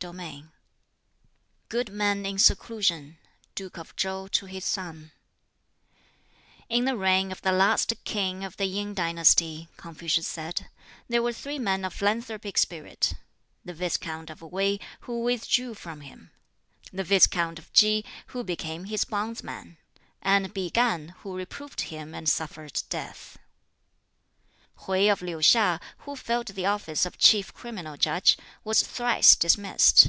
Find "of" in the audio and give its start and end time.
3.76-3.94, 7.30-7.42, 8.42-8.56, 11.84-11.92, 14.30-14.40, 17.58-17.70, 25.12-25.20, 27.04-27.18